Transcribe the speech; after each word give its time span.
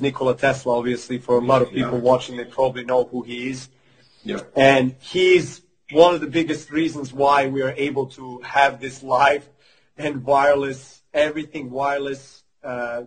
Nikola 0.00 0.36
Tesla, 0.36 0.78
obviously, 0.78 1.18
for 1.18 1.36
a 1.36 1.40
lot 1.40 1.62
of 1.62 1.70
people 1.70 1.98
Yeah. 1.98 2.04
watching, 2.04 2.36
they 2.36 2.44
probably 2.44 2.84
know 2.84 3.04
who 3.04 3.22
he 3.22 3.50
is. 3.50 3.68
Yeah. 4.24 4.40
And 4.56 4.94
he's 5.00 5.62
one 5.90 6.14
of 6.14 6.20
the 6.20 6.26
biggest 6.26 6.70
reasons 6.70 7.12
why 7.12 7.46
we 7.46 7.62
are 7.62 7.74
able 7.76 8.06
to 8.06 8.40
have 8.40 8.80
this 8.80 9.02
live 9.02 9.48
and 9.96 10.24
wireless, 10.24 11.02
everything 11.12 11.70
wireless 11.70 12.42
uh, 12.62 13.02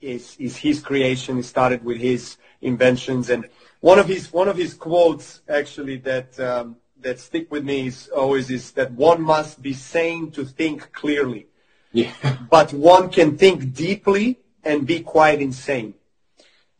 is, 0.00 0.36
is 0.38 0.56
his 0.56 0.80
creation. 0.80 1.36
He 1.36 1.42
started 1.42 1.84
with 1.84 1.98
his 1.98 2.36
inventions. 2.62 3.30
And 3.30 3.48
one 3.80 3.98
of 3.98 4.06
his, 4.06 4.32
one 4.32 4.48
of 4.48 4.56
his 4.56 4.74
quotes 4.74 5.42
actually 5.48 5.96
that, 5.98 6.38
um, 6.38 6.76
that 7.00 7.18
stick 7.18 7.50
with 7.50 7.64
me 7.64 7.88
is 7.88 8.08
always 8.08 8.50
is 8.50 8.72
that 8.72 8.92
one 8.92 9.20
must 9.22 9.60
be 9.60 9.72
sane 9.72 10.30
to 10.32 10.44
think 10.44 10.92
clearly, 10.92 11.46
Yeah. 11.92 12.12
but 12.50 12.72
one 12.72 13.10
can 13.10 13.36
think 13.36 13.72
deeply 13.74 14.38
and 14.62 14.86
be 14.86 15.00
quite 15.00 15.40
insane 15.40 15.94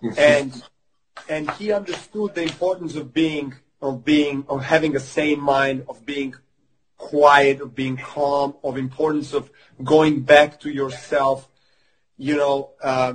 and 0.17 0.63
and 1.29 1.51
he 1.53 1.73
understood 1.73 2.35
the 2.35 2.43
importance 2.43 2.97
of 2.97 3.13
being 3.13 3.55
of 3.81 4.05
being 4.05 4.45
of 4.49 4.63
having 4.63 4.97
a 4.97 5.01
sane 5.01 5.41
mind 5.41 5.85
of 5.89 6.05
being 6.05 6.35
quiet 6.97 7.61
of 7.61 7.75
being 7.75 7.97
calm 7.97 8.55
of 8.63 8.77
importance 8.77 9.33
of 9.33 9.51
going 9.83 10.21
back 10.21 10.61
to 10.61 10.71
yourself 10.71 11.49
you 12.17 12.37
know 12.37 12.71
uh, 12.83 13.15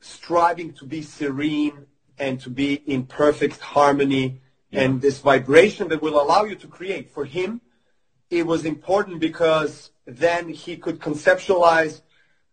striving 0.00 0.72
to 0.74 0.84
be 0.84 1.02
serene 1.02 1.86
and 2.18 2.40
to 2.40 2.50
be 2.50 2.74
in 2.74 3.04
perfect 3.04 3.60
harmony. 3.60 4.40
And 4.72 5.00
this 5.00 5.18
vibration 5.18 5.88
that 5.88 6.00
will 6.00 6.20
allow 6.20 6.44
you 6.44 6.54
to 6.56 6.68
create. 6.68 7.10
For 7.10 7.24
him 7.24 7.60
it 8.30 8.46
was 8.46 8.64
important 8.64 9.18
because 9.18 9.90
then 10.06 10.48
he 10.48 10.76
could 10.76 11.00
conceptualize 11.00 12.02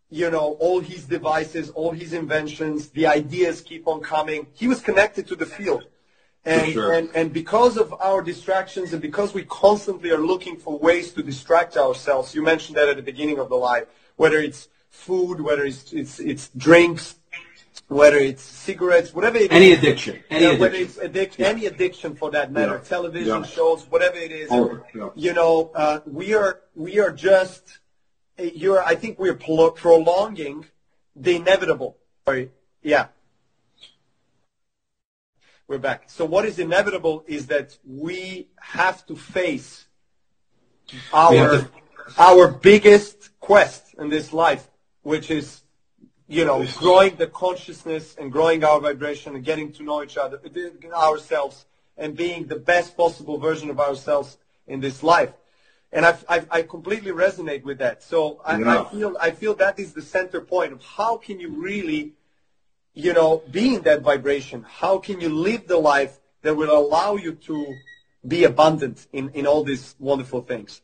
you 0.09 0.29
know, 0.31 0.55
all 0.59 0.79
his 0.79 1.05
devices, 1.05 1.69
all 1.71 1.91
his 1.91 2.13
inventions, 2.13 2.89
the 2.89 3.05
ideas 3.07 3.61
keep 3.61 3.87
on 3.87 4.01
coming. 4.01 4.47
He 4.53 4.67
was 4.67 4.79
connected 4.81 5.27
to 5.27 5.35
the 5.35 5.45
field. 5.45 5.85
And, 6.45 6.71
sure. 6.71 6.93
and, 6.93 7.09
and 7.13 7.33
because 7.33 7.75
of 7.75 7.93
our 7.99 8.21
distractions 8.21 8.93
and 8.93 9.01
because 9.01 9.33
we 9.33 9.43
constantly 9.43 10.11
are 10.11 10.17
looking 10.19 10.55
for 10.55 10.79
ways 10.79 11.11
to 11.13 11.23
distract 11.23 11.75
ourselves, 11.75 12.33
you 12.33 12.41
mentioned 12.41 12.77
that 12.77 12.87
at 12.87 12.95
the 12.95 13.01
beginning 13.01 13.37
of 13.37 13.49
the 13.49 13.55
live, 13.55 13.87
whether 14.15 14.37
it's 14.37 14.69
food, 14.89 15.41
whether 15.41 15.65
it's, 15.65 15.91
it's, 15.91 16.21
it's 16.21 16.49
drinks, 16.55 17.15
whether 17.89 18.15
it's 18.17 18.41
cigarettes, 18.43 19.13
whatever 19.13 19.37
it 19.37 19.51
Any 19.51 19.71
is. 19.71 19.79
addiction. 19.79 20.23
Any 20.29 20.43
Yeah, 20.45 20.51
whether 20.51 20.67
addiction. 20.77 21.03
it's 21.03 21.35
addic- 21.37 21.43
any 21.45 21.65
addiction 21.65 22.15
for 22.15 22.31
that 22.31 22.51
matter, 22.53 22.75
Yeah. 22.81 22.89
television 22.89 23.41
Yeah. 23.43 23.43
shows, 23.43 23.85
whatever 23.89 24.15
it 24.17 24.31
is, 24.31 24.47
Oh, 24.49 24.79
yeah. 24.95 25.09
you 25.15 25.33
know, 25.33 25.71
uh, 25.75 25.99
we 26.05 26.33
are 26.33 26.61
we 26.75 26.99
are 26.99 27.11
just. 27.11 27.79
I 28.37 28.95
think 28.95 29.19
we're 29.19 29.35
pro- 29.35 29.71
prolonging 29.71 30.65
the 31.15 31.35
inevitable. 31.35 31.97
Sorry, 32.25 32.51
yeah. 32.81 33.07
We're 35.67 35.79
back. 35.79 36.09
So 36.09 36.23
what 36.23 36.45
is 36.45 36.59
inevitable 36.59 37.23
is 37.27 37.47
that 37.47 37.77
we 37.85 38.47
have 38.59 39.05
to 39.07 39.15
face 39.15 39.85
our 42.17 42.47
biggest 42.47 43.37
quest 43.39 43.93
in 43.95 44.09
this 44.09 44.31
life, 44.31 44.69
which 45.01 45.29
is 45.29 45.63
you 46.27 46.43
know, 46.43 46.65
growing 46.77 47.15
the 47.15 47.27
consciousness 47.27 48.15
and 48.19 48.31
growing 48.31 48.63
our 48.63 48.79
vibration 48.81 49.35
and 49.35 49.45
getting 49.45 49.71
to 49.71 49.83
know 49.83 50.03
each 50.03 50.17
other, 50.17 50.39
uh, 50.45 50.95
ourselves, 50.95 51.65
and 51.97 52.15
being 52.15 52.45
the 52.47 52.57
best 52.57 52.97
possible 52.97 53.37
version 53.37 53.69
of 53.69 53.79
ourselves 53.79 54.37
in 54.67 54.81
this 54.81 55.03
life. 55.03 55.31
And 55.91 56.05
I, 56.05 56.17
I, 56.27 56.45
I 56.51 56.61
completely 56.63 57.11
resonate 57.11 57.63
with 57.63 57.77
that. 57.79 58.03
So 58.03 58.41
I, 58.43 58.59
Yeah. 58.59 58.81
I 58.81 58.83
feel 58.91 59.17
I 59.19 59.31
feel 59.31 59.53
that 59.55 59.79
is 59.79 59.93
the 59.93 60.01
center 60.01 60.41
point 60.41 60.73
of 60.73 60.83
how 60.83 61.17
can 61.17 61.39
you 61.39 61.49
really, 61.49 62.13
you 62.93 63.13
know, 63.13 63.41
be 63.51 63.75
in 63.75 63.81
that 63.83 64.01
vibration? 64.01 64.65
How 64.67 64.97
can 64.97 65.21
you 65.21 65.29
live 65.29 65.67
the 65.67 65.77
life 65.77 66.19
that 66.41 66.55
will 66.55 66.75
allow 66.77 67.15
you 67.15 67.33
to 67.49 67.75
be 68.27 68.43
abundant 68.43 69.07
in, 69.13 69.29
in 69.29 69.47
all 69.47 69.63
these 69.63 69.95
wonderful 69.99 70.41
things? 70.41 70.81